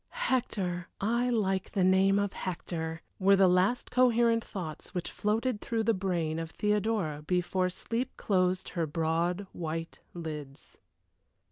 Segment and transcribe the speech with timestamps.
[0.31, 0.87] "Hector!
[0.99, 5.93] I like the name of Hector," were the last coherent thoughts which floated through the
[5.93, 10.79] brain of Theodora before sleep closed her broad, white lids.